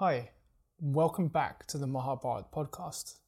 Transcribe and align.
Hi, 0.00 0.30
welcome 0.80 1.28
back 1.28 1.66
to 1.66 1.76
the 1.76 1.86
Mahabharat 1.86 2.50
podcast. 2.50 3.18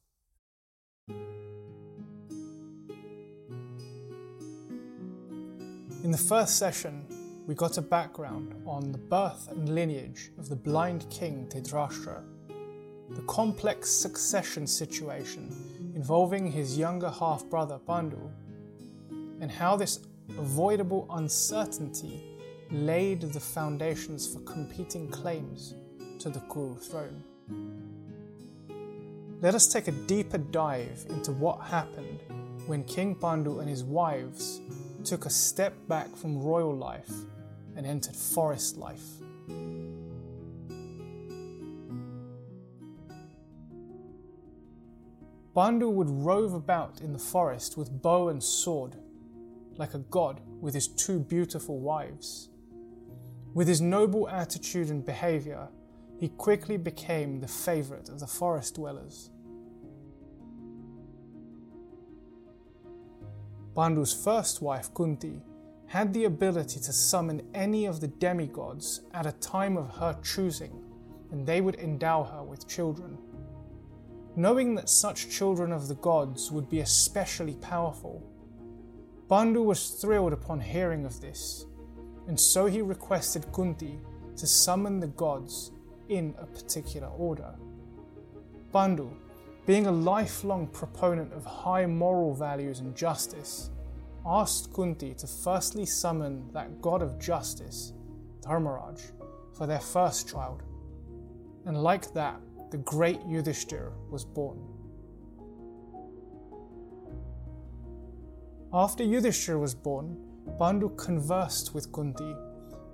In 6.03 6.09
the 6.09 6.17
first 6.17 6.57
session, 6.57 7.05
we 7.45 7.53
got 7.53 7.77
a 7.77 7.81
background 7.83 8.55
on 8.65 8.91
the 8.91 8.97
birth 8.97 9.49
and 9.51 9.69
lineage 9.75 10.31
of 10.39 10.49
the 10.49 10.55
blind 10.55 11.05
king 11.11 11.47
Dhritarashtra, 11.47 12.23
the 13.11 13.21
complex 13.27 13.91
succession 13.91 14.65
situation 14.65 15.55
involving 15.93 16.51
his 16.51 16.75
younger 16.75 17.11
half 17.11 17.45
brother 17.51 17.77
Pandu, 17.87 18.31
and 19.41 19.51
how 19.51 19.75
this 19.75 19.99
avoidable 20.39 21.05
uncertainty 21.11 22.23
laid 22.71 23.21
the 23.21 23.39
foundations 23.39 24.25
for 24.25 24.39
competing 24.39 25.07
claims 25.07 25.75
to 26.19 26.29
the 26.29 26.39
Kuru 26.41 26.75
throne. 26.75 27.23
Let 29.41 29.55
us 29.55 29.67
take 29.67 29.87
a 29.87 29.91
deeper 29.91 30.37
dive 30.37 31.05
into 31.09 31.31
what 31.31 31.59
happened 31.61 32.21
when 32.65 32.83
King 32.85 33.13
Pandu 33.15 33.59
and 33.59 33.69
his 33.69 33.83
wives 33.83 34.61
took 35.03 35.25
a 35.25 35.29
step 35.29 35.73
back 35.87 36.15
from 36.15 36.41
royal 36.41 36.73
life 36.75 37.11
and 37.75 37.85
entered 37.85 38.15
forest 38.15 38.77
life. 38.77 39.03
Pandu 45.53 45.89
would 45.89 46.09
rove 46.09 46.53
about 46.53 47.01
in 47.01 47.13
the 47.13 47.19
forest 47.19 47.77
with 47.77 48.01
bow 48.01 48.29
and 48.29 48.41
sword, 48.41 48.95
like 49.77 49.93
a 49.93 49.99
god 49.99 50.41
with 50.61 50.73
his 50.73 50.87
two 50.87 51.19
beautiful 51.19 51.79
wives. 51.79 52.49
With 53.53 53.67
his 53.67 53.81
noble 53.81 54.27
attitude 54.29 54.89
and 54.89 55.05
behavior, 55.05 55.67
he 56.23 56.29
quickly 56.29 56.77
became 56.77 57.41
the 57.41 57.47
favorite 57.49 58.07
of 58.07 58.17
the 58.21 58.25
forest 58.25 58.75
dwellers. 58.75 59.29
Pandu's 63.75 64.13
first 64.13 64.61
wife, 64.61 64.93
Kunti, 64.93 65.41
had 65.87 66.13
the 66.13 66.23
ability 66.23 66.79
to 66.79 66.93
summon 66.93 67.41
any 67.53 67.85
of 67.85 67.99
the 67.99 68.07
demigods 68.07 69.01
at 69.13 69.25
a 69.25 69.33
time 69.33 69.75
of 69.75 69.97
her 69.97 70.17
choosing, 70.23 70.81
and 71.29 71.45
they 71.45 71.59
would 71.59 71.75
endow 71.75 72.23
her 72.23 72.41
with 72.41 72.69
children. 72.69 73.17
Knowing 74.37 74.75
that 74.75 74.87
such 74.87 75.29
children 75.29 75.73
of 75.73 75.89
the 75.89 75.95
gods 75.95 76.53
would 76.53 76.69
be 76.69 76.79
especially 76.79 77.55
powerful, 77.55 78.23
Pandu 79.27 79.61
was 79.61 79.89
thrilled 79.89 80.31
upon 80.31 80.61
hearing 80.61 81.05
of 81.05 81.19
this, 81.19 81.65
and 82.29 82.39
so 82.39 82.67
he 82.67 82.81
requested 82.81 83.51
Kunti 83.51 83.99
to 84.37 84.47
summon 84.47 85.01
the 85.01 85.07
gods 85.07 85.73
in 86.09 86.35
a 86.39 86.45
particular 86.45 87.07
order. 87.07 87.53
Pandu, 88.73 89.09
being 89.65 89.87
a 89.87 89.91
lifelong 89.91 90.67
proponent 90.67 91.31
of 91.33 91.45
high 91.45 91.85
moral 91.85 92.33
values 92.33 92.79
and 92.79 92.95
justice, 92.95 93.69
asked 94.25 94.73
Kunti 94.73 95.13
to 95.15 95.27
firstly 95.27 95.85
summon 95.85 96.49
that 96.53 96.81
god 96.81 97.01
of 97.01 97.19
justice, 97.19 97.93
Dharmaraj, 98.41 99.01
for 99.53 99.67
their 99.67 99.79
first 99.79 100.29
child. 100.29 100.63
And 101.65 101.81
like 101.81 102.13
that, 102.13 102.39
the 102.71 102.77
great 102.77 103.21
Yudhishthir 103.21 103.91
was 104.09 104.25
born. 104.25 104.59
After 108.73 109.03
Yudhishthir 109.03 109.59
was 109.59 109.75
born, 109.75 110.17
Pandu 110.59 110.89
conversed 110.97 111.73
with 111.75 111.91
Kunti 111.91 112.35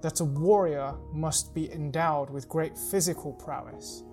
that 0.01 0.19
a 0.19 0.25
warrior 0.25 0.95
must 1.13 1.53
be 1.53 1.71
endowed 1.71 2.29
with 2.29 2.47
great 2.47 2.77
physical 2.77 3.33
prowess, 3.33 4.03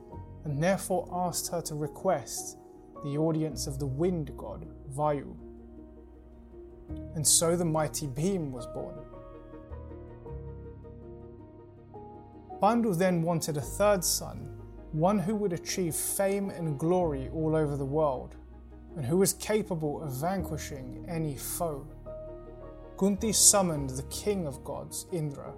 and 0.44 0.62
therefore 0.62 1.08
asked 1.12 1.50
her 1.50 1.60
to 1.62 1.74
request 1.74 2.58
the 3.04 3.18
audience 3.18 3.66
of 3.66 3.78
the 3.78 3.86
wind 3.86 4.32
god, 4.36 4.66
Vayu. 4.94 5.36
And 7.14 7.26
so 7.26 7.56
the 7.56 7.64
mighty 7.64 8.06
Bhim 8.06 8.50
was 8.50 8.66
born. 8.66 8.94
Pandu 12.60 12.94
then 12.94 13.22
wanted 13.22 13.56
a 13.56 13.60
third 13.60 14.02
son, 14.02 14.50
one 14.92 15.18
who 15.18 15.34
would 15.34 15.52
achieve 15.52 15.94
fame 15.94 16.50
and 16.50 16.78
glory 16.78 17.28
all 17.34 17.54
over 17.54 17.76
the 17.76 17.84
world, 17.84 18.36
and 18.96 19.04
who 19.04 19.18
was 19.18 19.34
capable 19.34 20.02
of 20.02 20.10
vanquishing 20.12 21.04
any 21.06 21.36
foe. 21.36 21.86
Kunti 22.96 23.32
summoned 23.32 23.90
the 23.90 24.04
king 24.04 24.46
of 24.46 24.64
gods, 24.64 25.06
Indra, 25.12 25.52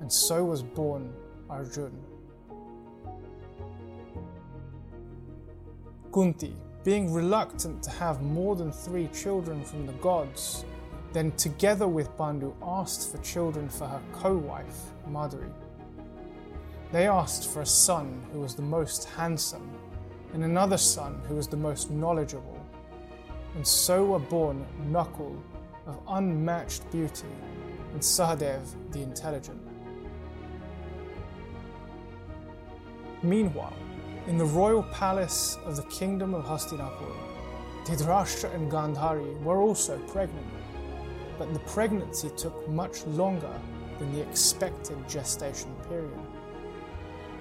and 0.00 0.12
so 0.12 0.44
was 0.44 0.62
born 0.62 1.12
Arjun. 1.48 1.92
Kunti, 6.12 6.56
being 6.82 7.12
reluctant 7.12 7.82
to 7.84 7.90
have 7.90 8.22
more 8.22 8.56
than 8.56 8.72
three 8.72 9.08
children 9.08 9.62
from 9.62 9.86
the 9.86 9.92
gods, 9.94 10.64
then 11.12 11.30
together 11.32 11.86
with 11.86 12.16
Pandu 12.16 12.54
asked 12.62 13.10
for 13.10 13.18
children 13.18 13.68
for 13.68 13.86
her 13.86 14.00
co-wife, 14.12 14.90
Madri. 15.06 15.46
They 16.92 17.06
asked 17.06 17.50
for 17.50 17.62
a 17.62 17.66
son 17.66 18.22
who 18.32 18.40
was 18.40 18.54
the 18.54 18.62
most 18.62 19.04
handsome, 19.10 19.70
and 20.32 20.44
another 20.44 20.78
son 20.78 21.20
who 21.28 21.36
was 21.36 21.46
the 21.46 21.56
most 21.56 21.90
knowledgeable, 21.90 22.60
and 23.54 23.66
so 23.66 24.04
were 24.04 24.18
born 24.18 24.66
Nakul 24.90 25.36
of 25.86 26.00
unmatched 26.08 26.90
beauty 26.90 27.28
and 27.92 28.00
Sahadev 28.00 28.62
the 28.92 29.02
intelligent. 29.02 29.69
Meanwhile, 33.22 33.76
in 34.28 34.38
the 34.38 34.46
royal 34.46 34.82
palace 34.84 35.58
of 35.66 35.76
the 35.76 35.82
kingdom 35.84 36.32
of 36.32 36.46
Hastinapur, 36.46 37.14
Dhritarashtra 37.84 38.54
and 38.54 38.72
Gandhari 38.72 39.38
were 39.42 39.60
also 39.60 39.98
pregnant, 40.08 40.46
but 41.38 41.52
the 41.52 41.60
pregnancy 41.60 42.30
took 42.36 42.66
much 42.68 43.04
longer 43.06 43.60
than 43.98 44.12
the 44.14 44.22
expected 44.22 44.96
gestation 45.06 45.74
period. 45.86 46.18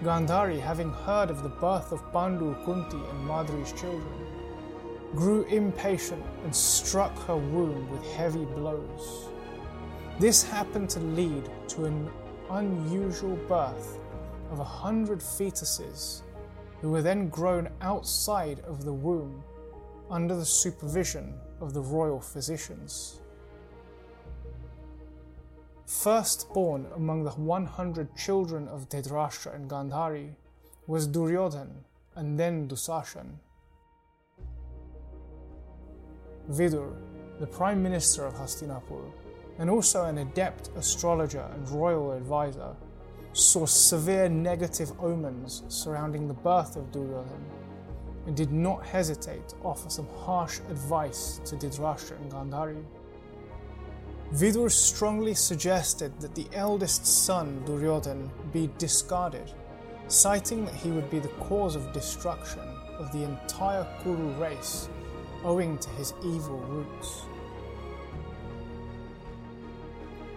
Gandhari, 0.03 0.59
having 0.59 0.91
heard 0.91 1.29
of 1.29 1.43
the 1.43 1.49
birth 1.49 1.93
of 1.93 2.01
Pandu, 2.11 2.55
Kunti, 2.65 2.97
and 2.97 3.25
Madri's 3.25 3.71
children, 3.71 4.27
grew 5.15 5.43
impatient 5.45 6.25
and 6.43 6.53
struck 6.53 7.17
her 7.19 7.37
womb 7.37 7.89
with 7.89 8.03
heavy 8.15 8.43
blows. 8.43 9.29
This 10.19 10.43
happened 10.43 10.89
to 10.89 10.99
lead 10.99 11.49
to 11.69 11.85
an 11.85 12.09
unusual 12.49 13.37
birth 13.47 13.97
of 14.51 14.59
a 14.59 14.63
hundred 14.63 15.19
fetuses 15.19 16.21
who 16.81 16.91
were 16.91 17.01
then 17.01 17.29
grown 17.29 17.69
outside 17.81 18.59
of 18.61 18.85
the 18.85 18.93
womb 18.93 19.43
under 20.09 20.35
the 20.35 20.45
supervision 20.45 21.33
of 21.61 21.73
the 21.73 21.81
royal 21.81 22.19
physicians. 22.19 23.19
Firstborn 25.85 26.85
among 26.95 27.23
the 27.23 27.31
100 27.31 28.15
children 28.15 28.67
of 28.67 28.87
Dhritarashtra 28.89 29.55
and 29.55 29.69
Gandhari 29.69 30.35
was 30.87 31.07
Duryodhan 31.07 31.69
and 32.15 32.39
then 32.39 32.67
Dushasan. 32.67 33.27
Vidur, 36.51 36.93
the 37.39 37.47
prime 37.47 37.81
minister 37.81 38.25
of 38.25 38.33
Hastinapur, 38.35 39.11
and 39.59 39.69
also 39.69 40.05
an 40.05 40.19
adept 40.19 40.69
astrologer 40.75 41.47
and 41.53 41.69
royal 41.69 42.11
advisor, 42.13 42.75
saw 43.33 43.65
severe 43.65 44.29
negative 44.29 44.91
omens 45.01 45.63
surrounding 45.67 46.27
the 46.27 46.33
birth 46.33 46.75
of 46.75 46.91
Duryodhan 46.91 47.43
and 48.25 48.35
did 48.35 48.51
not 48.51 48.85
hesitate 48.85 49.47
to 49.49 49.55
offer 49.63 49.89
some 49.89 50.07
harsh 50.19 50.59
advice 50.69 51.39
to 51.45 51.55
Dhritarashtra 51.55 52.17
and 52.21 52.31
Gandhari. 52.31 52.83
Vidur 54.33 54.69
strongly 54.69 55.33
suggested 55.33 56.19
that 56.19 56.35
the 56.35 56.47
eldest 56.53 57.05
son, 57.05 57.63
Duryodhan, 57.65 58.29
be 58.51 58.69
discarded, 58.77 59.51
citing 60.07 60.65
that 60.65 60.75
he 60.75 60.91
would 60.91 61.09
be 61.09 61.19
the 61.19 61.35
cause 61.39 61.75
of 61.75 61.91
destruction 61.93 62.61
of 62.99 63.11
the 63.11 63.23
entire 63.23 63.87
Kuru 64.03 64.29
race 64.39 64.89
owing 65.43 65.77
to 65.79 65.89
his 65.91 66.13
evil 66.23 66.57
roots. 66.57 67.23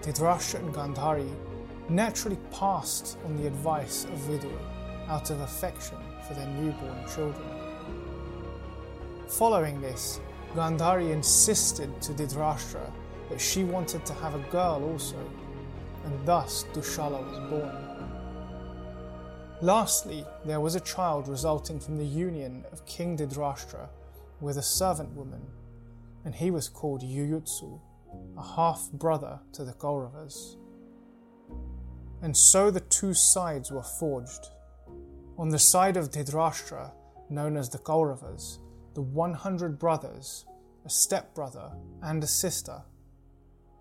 Dhritarashtra 0.01 0.61
and 0.61 0.75
Gandhari 0.75 1.31
naturally 1.89 2.39
passed 2.53 3.19
on 3.25 3.37
the 3.37 3.47
advice 3.47 4.05
of 4.05 4.19
Vidur 4.21 4.59
out 5.09 5.31
of 5.31 5.41
affection 5.41 5.99
for 6.27 6.35
their 6.35 6.47
newborn 6.47 7.05
children. 7.13 7.49
Following 9.29 9.81
this, 9.81 10.21
Gandhari 10.55 11.11
insisted 11.11 12.01
to 12.03 12.13
Dhritarashtra 12.13 12.93
that 13.31 13.41
she 13.41 13.65
wanted 13.65 14.05
to 14.05 14.13
have 14.15 14.35
a 14.35 14.51
girl 14.51 14.83
also, 14.93 15.17
and 16.05 16.27
thus 16.27 16.65
Dushala 16.75 17.27
was 17.27 17.39
born. 17.51 17.93
Lastly, 19.63 20.27
there 20.45 20.61
was 20.61 20.75
a 20.75 20.81
child 20.81 21.29
resulting 21.29 21.81
from 21.81 21.97
the 21.97 22.05
union 22.05 22.65
of 22.73 22.85
King 22.85 23.17
Dhritarashtra 23.17 23.89
with 24.41 24.59
a 24.59 24.63
servant 24.63 25.11
woman, 25.17 25.41
and 26.25 26.35
he 26.35 26.51
was 26.51 26.69
called 26.69 27.03
Yuyutsu, 27.03 27.81
a 28.37 28.43
half 28.43 28.91
brother 28.93 29.41
to 29.53 29.65
the 29.65 29.73
Kauravas. 29.73 30.57
And 32.23 32.37
so 32.37 32.71
the 32.71 32.81
two 32.81 33.15
sides 33.15 33.73
were 33.73 33.83
forged. 33.83 34.49
On 35.39 35.49
the 35.49 35.59
side 35.59 35.97
of 35.97 36.13
Dhritarashtra, 36.13 36.93
known 37.29 37.57
as 37.57 37.69
the 37.69 37.79
Kauravas, 37.79 38.59
the 38.95 39.03
100 39.03 39.77
brothers, 39.77 40.47
a 40.85 40.91
stepbrother, 40.91 41.73
and 42.01 42.23
a 42.23 42.29
sister. 42.29 42.83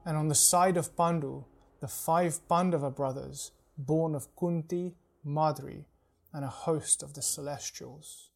And 0.06 0.18
on 0.18 0.28
the 0.28 0.36
side 0.36 0.76
of 0.76 0.96
Pandu, 0.96 1.46
the 1.82 1.88
five 1.88 2.48
Pandava 2.50 2.90
brothers, 2.90 3.52
born 3.78 4.16
of 4.16 4.36
Kunti, 4.36 4.96
Madri, 5.24 5.86
and 6.34 6.44
a 6.44 6.48
host 6.48 7.04
of 7.04 7.14
the 7.14 7.22
celestials. 7.22 8.30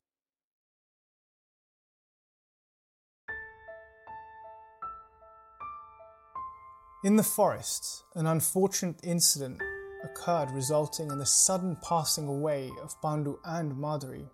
In 7.03 7.15
the 7.15 7.23
forest, 7.23 8.03
an 8.15 8.25
unfortunate 8.27 8.99
incident 9.03 9.61
occurred 10.05 10.51
resulting 10.51 11.11
in 11.11 11.17
the 11.17 11.25
sudden 11.25 11.77
passing 11.83 12.27
away 12.27 12.71
of 12.81 12.99
Pandu 13.01 13.37
and 13.43 13.77
Madri. 13.77 14.25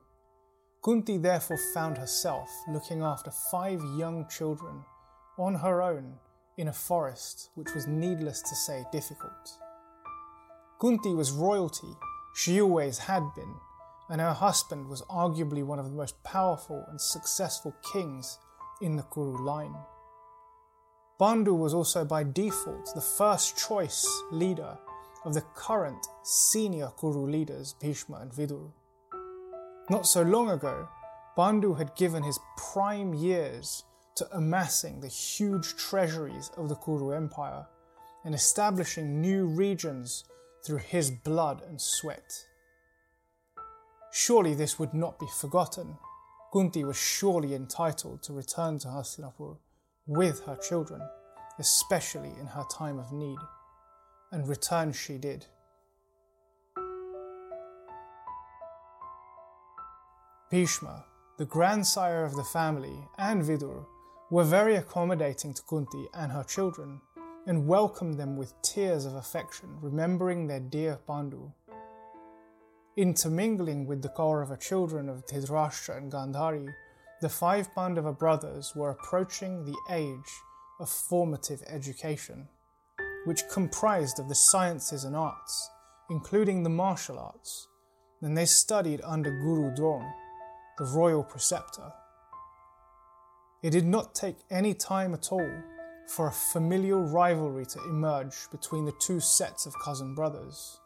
Kunti 0.83 1.17
therefore 1.17 1.59
found 1.73 1.97
herself 1.97 2.49
looking 2.67 3.01
after 3.01 3.31
five 3.51 3.81
young 3.97 4.27
children 4.29 4.83
on 5.37 5.55
her 5.55 5.81
own 5.81 6.15
in 6.57 6.67
a 6.67 6.73
forest 6.73 7.49
which 7.55 7.73
was 7.73 7.87
needless 7.87 8.41
to 8.41 8.55
say 8.55 8.83
difficult. 8.91 9.57
Kunti 10.79 11.13
was 11.13 11.31
royalty, 11.31 11.95
she 12.35 12.61
always 12.61 12.97
had 12.97 13.23
been, 13.35 13.55
and 14.09 14.19
her 14.19 14.33
husband 14.33 14.87
was 14.87 15.01
arguably 15.03 15.63
one 15.63 15.79
of 15.79 15.85
the 15.85 15.95
most 15.95 16.21
powerful 16.23 16.83
and 16.89 16.99
successful 16.99 17.75
kings 17.93 18.37
in 18.81 18.95
the 18.95 19.03
Kuru 19.03 19.43
line. 19.43 19.75
Pandu 21.19 21.53
was 21.53 21.75
also 21.75 22.03
by 22.03 22.23
default 22.23 22.89
the 22.95 23.01
first 23.01 23.55
choice 23.55 24.07
leader 24.31 24.77
of 25.25 25.33
the 25.33 25.41
current 25.55 26.05
senior 26.23 26.89
Kuru 26.99 27.29
leaders 27.29 27.75
Bhishma 27.79 28.17
and 28.17 28.31
Vidur. 28.31 28.71
Not 29.89 30.07
so 30.07 30.21
long 30.21 30.49
ago, 30.49 30.87
Pandu 31.37 31.77
had 31.77 31.95
given 31.95 32.23
his 32.23 32.39
prime 32.57 33.13
years 33.13 33.83
to 34.15 34.27
amassing 34.35 34.99
the 34.99 35.07
huge 35.07 35.75
treasuries 35.75 36.51
of 36.57 36.69
the 36.69 36.75
Kuru 36.75 37.11
Empire 37.11 37.65
and 38.23 38.35
establishing 38.35 39.21
new 39.21 39.45
regions 39.45 40.25
through 40.65 40.77
his 40.77 41.11
blood 41.11 41.61
and 41.67 41.79
sweat. 41.79 42.45
Surely 44.11 44.53
this 44.53 44.77
would 44.77 44.93
not 44.93 45.17
be 45.19 45.27
forgotten. 45.39 45.97
Kunti 46.51 46.83
was 46.83 46.97
surely 46.97 47.55
entitled 47.55 48.21
to 48.23 48.33
return 48.33 48.77
to 48.79 48.89
Hastinapur 48.89 49.57
with 50.05 50.43
her 50.45 50.57
children, 50.57 51.01
especially 51.59 52.33
in 52.39 52.47
her 52.47 52.65
time 52.69 52.99
of 52.99 53.13
need. 53.13 53.39
And 54.31 54.47
return 54.47 54.93
she 54.93 55.17
did. 55.17 55.45
Bhishma, 60.49 61.05
the 61.37 61.45
grandsire 61.45 62.25
of 62.25 62.35
the 62.35 62.43
family, 62.43 63.07
and 63.17 63.41
Vidur 63.41 63.85
were 64.29 64.43
very 64.43 64.75
accommodating 64.75 65.53
to 65.53 65.61
Kunti 65.63 66.07
and 66.13 66.31
her 66.31 66.43
children, 66.43 67.01
and 67.47 67.67
welcomed 67.67 68.17
them 68.17 68.37
with 68.37 68.53
tears 68.61 69.05
of 69.05 69.15
affection, 69.15 69.69
remembering 69.81 70.47
their 70.47 70.59
dear 70.59 70.99
Pandu. 71.07 71.51
Intermingling 72.97 73.85
with 73.87 74.01
the 74.01 74.09
Kaurava 74.09 74.59
children 74.59 75.09
of 75.09 75.25
Dhritarashtra 75.25 75.97
and 75.97 76.11
Gandhari, 76.11 76.73
the 77.21 77.29
five 77.29 77.73
Pandava 77.73 78.13
brothers 78.13 78.73
were 78.75 78.89
approaching 78.89 79.63
the 79.63 79.77
age 79.89 80.31
of 80.79 80.89
formative 80.89 81.63
education, 81.67 82.47
which 83.25 83.47
comprised 83.49 84.19
of 84.19 84.29
the 84.29 84.35
sciences 84.35 85.03
and 85.03 85.15
arts, 85.15 85.69
including 86.09 86.63
the 86.63 86.69
martial 86.69 87.19
arts, 87.19 87.67
and 88.21 88.37
they 88.37 88.45
studied 88.45 89.01
under 89.03 89.31
Guru 89.31 89.73
Drona, 89.75 90.13
the 90.77 90.85
royal 90.85 91.23
preceptor. 91.23 91.91
It 93.63 93.71
did 93.71 93.85
not 93.85 94.15
take 94.15 94.37
any 94.49 94.73
time 94.73 95.13
at 95.13 95.31
all 95.31 95.51
for 96.07 96.27
a 96.27 96.31
familial 96.31 97.03
rivalry 97.03 97.65
to 97.65 97.83
emerge 97.83 98.35
between 98.51 98.85
the 98.85 98.93
two 98.99 99.19
sets 99.19 99.65
of 99.65 99.79
cousin 99.83 100.15
brothers. 100.15 100.79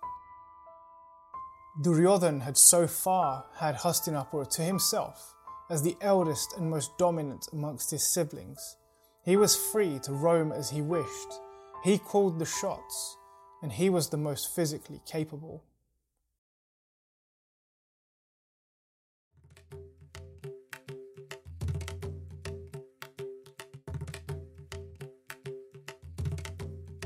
Duryodhan 1.82 2.42
had 2.42 2.58
so 2.58 2.88
far 2.88 3.46
had 3.56 3.76
Hastinapur 3.76 4.50
to 4.52 4.62
himself 4.62 5.34
as 5.70 5.82
the 5.82 5.98
eldest 6.00 6.54
and 6.58 6.70
most 6.70 6.98
dominant 6.98 7.48
amongst 7.52 7.92
his 7.92 8.06
siblings. 8.06 8.78
He 9.24 9.36
was 9.36 9.56
free 9.56 10.00
to 10.04 10.14
roam 10.14 10.52
as 10.52 10.70
he 10.70 10.82
wished. 10.82 11.40
He 11.86 12.00
called 12.00 12.40
the 12.40 12.48
shots, 12.48 13.16
and 13.62 13.72
he 13.72 13.92
was 13.92 14.10
the 14.10 14.18
most 14.18 14.56
physically 14.56 15.02
capable. 15.06 15.64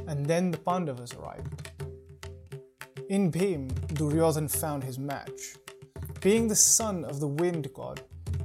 And 0.08 0.26
then 0.26 0.50
the 0.52 0.58
Pandavas 0.58 1.14
arrived. 1.14 1.72
In 3.10 3.30
Bhim, 3.34 3.68
Duryodhan 3.96 4.48
found 4.48 4.86
his 4.86 4.98
match. 4.98 5.58
Being 6.22 6.48
the 6.48 6.56
son 6.56 7.04
of 7.04 7.20
the 7.20 7.28
wind 7.28 7.68
god, 7.74 8.02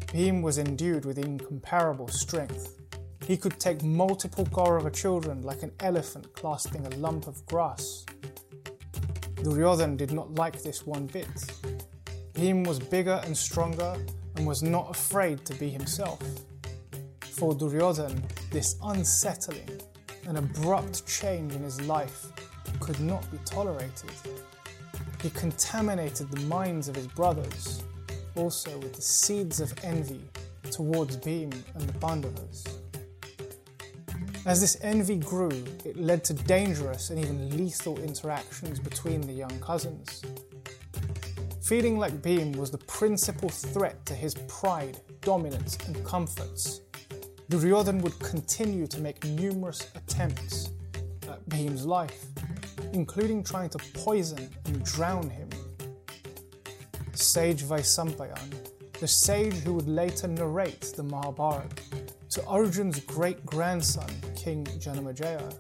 Bhim 0.08 0.42
was 0.42 0.58
endued 0.58 1.04
with 1.04 1.16
incomparable 1.16 2.08
strength. 2.08 2.83
He 3.26 3.36
could 3.36 3.58
take 3.58 3.82
multiple 3.82 4.44
Kaurava 4.44 4.92
children 4.92 5.42
like 5.42 5.62
an 5.62 5.72
elephant 5.80 6.32
clasping 6.34 6.86
a 6.86 6.90
lump 6.96 7.26
of 7.26 7.44
grass. 7.46 8.04
Duryodhan 9.36 9.96
did 9.96 10.12
not 10.12 10.34
like 10.34 10.62
this 10.62 10.86
one 10.86 11.06
bit. 11.06 11.26
Bhim 12.34 12.66
was 12.66 12.78
bigger 12.78 13.20
and 13.24 13.36
stronger 13.36 13.96
and 14.36 14.46
was 14.46 14.62
not 14.62 14.90
afraid 14.90 15.44
to 15.46 15.54
be 15.54 15.70
himself. 15.70 16.20
For 17.20 17.54
Duryodhan, 17.54 18.22
this 18.50 18.76
unsettling 18.82 19.68
and 20.26 20.38
abrupt 20.38 21.06
change 21.06 21.54
in 21.54 21.62
his 21.62 21.80
life 21.82 22.26
could 22.80 23.00
not 23.00 23.30
be 23.30 23.38
tolerated. 23.44 24.10
He 25.22 25.30
contaminated 25.30 26.30
the 26.30 26.40
minds 26.42 26.88
of 26.88 26.96
his 26.96 27.06
brothers 27.06 27.82
also 28.36 28.76
with 28.78 28.94
the 28.94 29.02
seeds 29.02 29.60
of 29.60 29.72
envy 29.82 30.20
towards 30.70 31.16
Bhim 31.18 31.52
and 31.74 31.88
the 31.88 31.98
Pandavas. 31.98 32.73
As 34.46 34.60
this 34.60 34.76
envy 34.82 35.16
grew, 35.16 35.64
it 35.84 35.96
led 35.96 36.22
to 36.24 36.34
dangerous 36.34 37.10
and 37.10 37.18
even 37.18 37.56
lethal 37.56 37.98
interactions 38.00 38.78
between 38.78 39.20
the 39.22 39.32
young 39.32 39.58
cousins. 39.60 40.22
Feeling 41.62 41.98
like 41.98 42.20
Bhim 42.20 42.56
was 42.56 42.70
the 42.70 42.78
principal 42.78 43.48
threat 43.48 44.04
to 44.06 44.14
his 44.14 44.34
pride, 44.48 44.98
dominance, 45.22 45.78
and 45.86 46.04
comforts, 46.04 46.82
Duryodhan 47.50 48.00
would 48.02 48.18
continue 48.20 48.86
to 48.86 49.00
make 49.00 49.22
numerous 49.24 49.90
attempts 49.94 50.70
at 51.28 51.46
Bhim's 51.48 51.86
life, 51.86 52.24
including 52.92 53.44
trying 53.44 53.70
to 53.70 53.78
poison 53.94 54.50
and 54.66 54.84
drown 54.84 55.28
him 55.30 55.48
sage 57.16 57.62
Vaisampayan, 57.62 58.54
the 59.00 59.08
sage 59.08 59.54
who 59.54 59.74
would 59.74 59.88
later 59.88 60.28
narrate 60.28 60.92
the 60.96 61.02
Mahabharata, 61.02 61.68
to 62.30 62.40
Arjun's 62.42 63.00
great 63.00 63.44
grandson, 63.46 64.10
King 64.44 64.66
Janamejaya, 64.78 65.56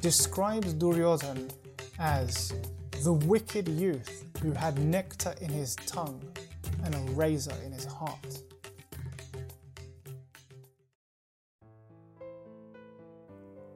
describes 0.00 0.72
Duryodhan 0.72 1.50
as 1.98 2.54
the 3.02 3.12
wicked 3.12 3.66
youth 3.66 4.24
who 4.40 4.52
had 4.52 4.78
nectar 4.78 5.34
in 5.40 5.48
his 5.48 5.74
tongue 5.74 6.22
and 6.84 6.94
a 6.94 6.98
razor 7.14 7.56
in 7.66 7.72
his 7.72 7.86
heart. 7.86 8.38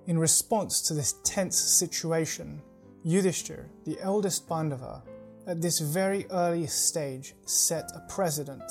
In 0.06 0.16
response 0.16 0.82
to 0.82 0.94
this 0.94 1.16
tense 1.24 1.58
situation, 1.58 2.62
Yudhishthir, 3.04 3.64
the 3.86 3.98
eldest 4.00 4.48
Pandava, 4.48 5.02
at 5.48 5.60
this 5.60 5.80
very 5.80 6.26
early 6.30 6.68
stage 6.68 7.34
set 7.44 7.90
a 7.92 8.06
precedent, 8.08 8.70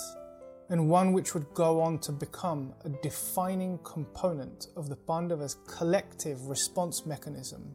and 0.70 0.90
one 0.90 1.14
which 1.14 1.34
would 1.34 1.54
go 1.54 1.80
on 1.80 1.98
to 2.00 2.12
become 2.12 2.74
a 2.84 2.90
defining 2.90 3.80
component 3.80 4.68
of 4.76 4.90
the 4.90 4.96
Pandavas' 4.96 5.58
collective 5.68 6.48
response 6.48 7.06
mechanism 7.06 7.74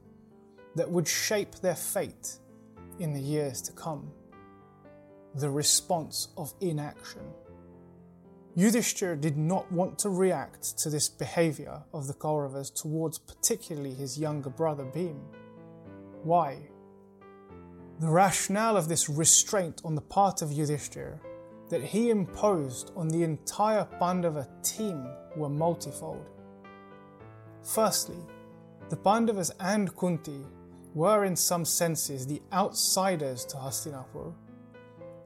that 0.75 0.91
would 0.91 1.09
shape 1.09 1.55
their 1.57 1.75
fate 1.75 2.39
in 2.99 3.13
the 3.13 3.21
years 3.21 3.63
to 3.63 3.73
come. 3.73 4.11
The 5.35 5.49
response 5.49 6.29
of 6.37 6.53
inaction. 6.61 7.23
Yudhishthir 8.57 9.19
did 9.19 9.39
not 9.39 9.71
want 9.73 9.99
to 10.01 10.11
react 10.11 10.77
to 10.79 10.91
this 10.91 11.09
behavior 11.09 11.83
of 11.95 12.07
the 12.07 12.13
Kauravas 12.13 12.71
towards 12.75 13.17
particularly 13.17 13.95
his 13.95 14.19
younger 14.19 14.51
brother 14.51 14.85
Bhim. 14.85 15.19
Why? 16.23 16.59
The 18.01 18.11
rationale 18.11 18.77
of 18.77 18.89
this 18.89 19.09
restraint 19.09 19.81
on 19.85 19.95
the 19.95 20.03
part 20.03 20.43
of 20.43 20.51
Yudhishthir 20.51 21.19
that 21.73 21.83
he 21.83 22.11
imposed 22.11 22.93
on 22.97 23.09
the 23.09 23.23
entire 23.23 23.87
Pandava 23.99 24.47
team 24.63 25.09
were 25.37 25.49
multifold. 25.49 26.29
Firstly, 27.63 28.19
the 28.91 28.97
Pandavas 28.97 29.51
and 29.59 29.97
Kunti 29.97 30.45
were 30.95 31.25
in 31.25 31.35
some 31.35 31.65
senses 31.65 32.27
the 32.27 32.43
outsiders 32.53 33.47
to 33.47 33.57
Hastinapur, 33.57 34.35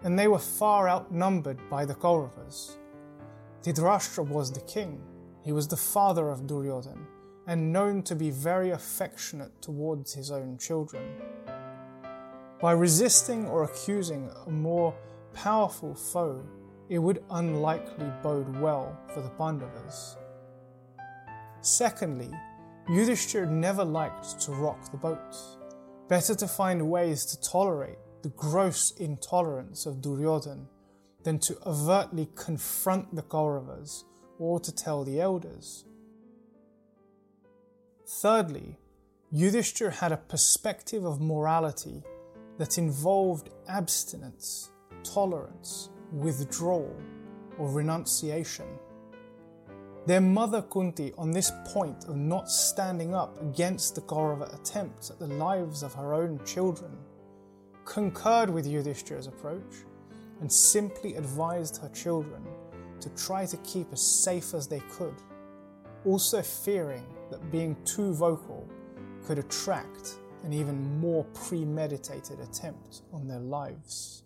and 0.05 0.17
they 0.17 0.29
were 0.29 0.39
far 0.39 0.89
outnumbered 0.89 1.59
by 1.69 1.85
the 1.85 1.97
Kauravas. 1.97 2.77
Dhritarashtra 3.65 4.29
was 4.29 4.53
the 4.53 4.61
king, 4.61 5.03
he 5.43 5.51
was 5.51 5.67
the 5.67 5.77
father 5.77 6.29
of 6.29 6.47
Duryodhan, 6.47 7.09
and 7.49 7.73
known 7.73 8.05
to 8.05 8.15
be 8.15 8.31
very 8.31 8.71
affectionate 8.71 9.61
towards 9.61 10.15
his 10.15 10.31
own 10.31 10.59
children. 10.59 11.03
By 12.61 12.71
resisting 12.71 13.47
or 13.49 13.65
accusing 13.65 14.31
a 14.47 14.51
more 14.51 14.95
powerful 15.37 15.95
foe, 15.95 16.45
it 16.89 16.99
would 16.99 17.23
unlikely 17.31 18.11
bode 18.23 18.57
well 18.59 18.99
for 19.13 19.21
the 19.21 19.31
Pandavas. 19.31 20.17
Secondly, 21.61 22.31
Yudhishthir 22.89 23.49
never 23.49 23.85
liked 23.85 24.41
to 24.41 24.53
rock 24.53 24.91
the 24.91 24.97
boat. 24.97 25.37
Better 26.09 26.35
to 26.37 26.49
find 26.49 26.91
ways 26.91 27.25
to 27.27 27.41
tolerate 27.41 27.99
the 28.23 28.29
gross 28.31 28.93
intolerance 28.93 29.87
of 29.87 30.01
Duryodhan 30.01 30.67
than 31.25 31.39
to 31.41 31.59
overtly 31.67 32.29
confront 32.37 33.15
the 33.15 33.23
Kauravas 33.23 34.05
or 34.39 34.61
to 34.61 34.73
tell 34.73 35.05
the 35.05 35.21
elders. 35.21 35.85
Thirdly, 38.09 38.79
Yudhishthir 39.35 39.93
had 39.95 40.13
a 40.13 40.17
perspective 40.17 41.05
of 41.05 41.21
morality 41.21 42.05
that 42.59 42.79
involved 42.79 43.51
abstinence, 43.69 44.71
tolerance, 45.15 45.91
withdrawal, 46.13 46.95
or 47.59 47.71
renunciation. 47.71 48.67
Their 50.07 50.21
mother 50.21 50.63
Kunti, 50.63 51.13
on 51.19 51.33
this 51.33 51.51
point 51.67 52.05
of 52.05 52.17
not 52.17 52.49
standing 52.49 53.15
up 53.15 53.41
against 53.43 53.97
the 53.97 54.03
Kaurava 54.03 54.55
attempts 54.55 55.11
at 55.11 55.19
the 55.19 55.27
lives 55.27 55.83
of 55.83 55.93
her 55.95 56.15
own 56.15 56.41
children, 56.45 56.97
concurred 57.85 58.51
with 58.51 58.67
Yudhishthir's 58.67 59.27
approach 59.27 59.85
and 60.41 60.53
simply 60.53 61.15
advised 61.17 61.79
her 61.79 61.89
children 61.89 62.43
to 63.01 63.09
try 63.11 63.47
to 63.47 63.57
keep 63.59 63.93
as 63.93 64.01
safe 64.01 64.55
as 64.55 64.69
they 64.69 64.81
could, 64.91 65.15
also 66.05 66.41
fearing 66.41 67.05
that 67.31 67.51
being 67.51 67.77
too 67.85 68.13
vocal 68.15 68.69
could 69.25 69.39
attract 69.39 70.19
an 70.45 70.53
even 70.53 71.01
more 71.01 71.25
premeditated 71.35 72.39
attempt 72.41 73.03
on 73.13 73.27
their 73.27 73.41
lives. 73.41 74.23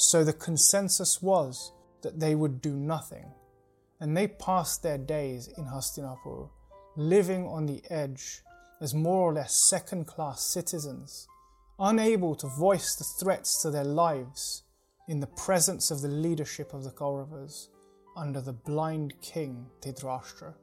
So 0.00 0.22
the 0.22 0.32
consensus 0.32 1.20
was 1.20 1.72
that 2.02 2.20
they 2.20 2.36
would 2.36 2.62
do 2.62 2.76
nothing, 2.76 3.32
and 3.98 4.16
they 4.16 4.28
passed 4.28 4.80
their 4.80 4.96
days 4.96 5.48
in 5.58 5.64
Hastinapur, 5.64 6.50
living 6.96 7.48
on 7.48 7.66
the 7.66 7.82
edge 7.90 8.44
as 8.80 8.94
more 8.94 9.28
or 9.28 9.32
less 9.32 9.68
second 9.68 10.06
class 10.06 10.44
citizens, 10.44 11.26
unable 11.80 12.36
to 12.36 12.46
voice 12.46 12.94
the 12.94 13.02
threats 13.02 13.60
to 13.62 13.72
their 13.72 13.82
lives 13.82 14.62
in 15.08 15.18
the 15.18 15.26
presence 15.26 15.90
of 15.90 16.00
the 16.00 16.06
leadership 16.06 16.72
of 16.72 16.84
the 16.84 16.92
Kauravas 16.92 17.66
under 18.16 18.40
the 18.40 18.52
blind 18.52 19.20
king 19.20 19.66
Dhritarashtra. 19.80 20.54